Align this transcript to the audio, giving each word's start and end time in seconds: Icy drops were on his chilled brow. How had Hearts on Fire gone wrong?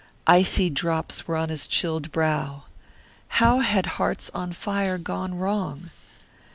Icy 0.25 0.71
drops 0.71 1.27
were 1.27 1.35
on 1.35 1.49
his 1.49 1.67
chilled 1.67 2.11
brow. 2.11 2.63
How 3.37 3.59
had 3.59 3.85
Hearts 4.01 4.31
on 4.33 4.51
Fire 4.51 4.97
gone 4.97 5.35
wrong? 5.37 5.91